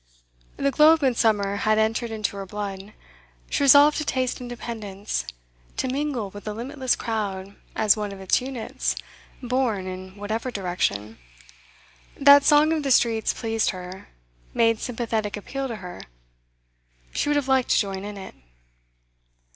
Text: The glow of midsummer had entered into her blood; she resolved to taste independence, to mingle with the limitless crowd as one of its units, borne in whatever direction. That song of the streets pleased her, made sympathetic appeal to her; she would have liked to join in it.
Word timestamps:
The 0.57 0.71
glow 0.71 0.93
of 0.93 1.03
midsummer 1.03 1.57
had 1.57 1.77
entered 1.77 2.09
into 2.09 2.35
her 2.37 2.45
blood; 2.47 2.93
she 3.51 3.61
resolved 3.63 3.99
to 3.99 4.03
taste 4.03 4.41
independence, 4.41 5.25
to 5.77 5.87
mingle 5.87 6.31
with 6.31 6.45
the 6.45 6.55
limitless 6.55 6.95
crowd 6.95 7.55
as 7.75 7.95
one 7.95 8.11
of 8.11 8.19
its 8.19 8.41
units, 8.41 8.95
borne 9.43 9.85
in 9.85 10.15
whatever 10.15 10.49
direction. 10.49 11.19
That 12.19 12.43
song 12.43 12.73
of 12.73 12.81
the 12.81 12.89
streets 12.89 13.31
pleased 13.31 13.69
her, 13.69 14.07
made 14.55 14.79
sympathetic 14.79 15.37
appeal 15.37 15.67
to 15.67 15.75
her; 15.75 16.01
she 17.11 17.29
would 17.29 17.35
have 17.35 17.47
liked 17.47 17.69
to 17.69 17.77
join 17.79 18.03
in 18.03 18.17
it. 18.17 18.33